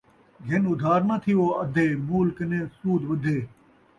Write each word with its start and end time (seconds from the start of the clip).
گھن 0.47 0.61
ادھار 0.71 1.01
ناں 1.07 1.19
تھیوو 1.23 1.47
ادھے، 1.63 1.85
مول 2.07 2.27
کنے 2.37 2.59
سود 2.77 3.01
ودھے 3.09 3.37